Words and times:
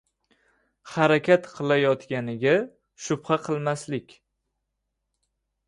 harakat 0.93 1.49
qilayotganiga 1.57 2.55
shubha 3.07 3.39
qilmaslik 3.49 4.19